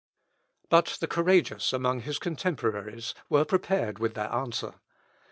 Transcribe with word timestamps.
But 0.69 0.97
the 0.99 1.05
courageous 1.07 1.71
among 1.73 1.99
his 1.99 2.17
contemporaries 2.17 3.13
were 3.29 3.45
prepared 3.45 3.99
with 3.99 4.15
their 4.15 4.33
answer. 4.33 4.73